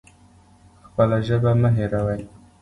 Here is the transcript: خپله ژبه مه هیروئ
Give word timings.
خپله 0.85 1.17
ژبه 1.27 1.51
مه 1.61 1.69
هیروئ 1.77 2.21